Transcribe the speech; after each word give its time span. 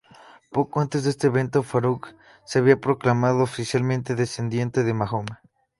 Poco 0.49 0.81
antes 0.81 1.03
de 1.03 1.11
este 1.11 1.27
evento, 1.27 1.61
Faruq 1.61 2.07
se 2.43 2.57
había 2.57 2.81
proclamado 2.81 3.43
oficialmente 3.43 4.15
descendiente 4.15 4.83
de 4.83 4.95
Mahoma. 4.95 5.41